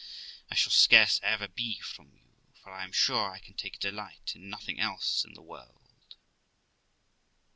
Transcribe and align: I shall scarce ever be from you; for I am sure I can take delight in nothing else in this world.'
I 0.49 0.55
shall 0.55 0.71
scarce 0.71 1.19
ever 1.21 1.47
be 1.47 1.79
from 1.79 2.11
you; 2.11 2.31
for 2.55 2.73
I 2.73 2.83
am 2.83 2.91
sure 2.91 3.29
I 3.31 3.37
can 3.37 3.53
take 3.53 3.77
delight 3.79 4.31
in 4.35 4.49
nothing 4.49 4.79
else 4.79 5.23
in 5.23 5.33
this 5.33 5.37
world.' 5.41 6.15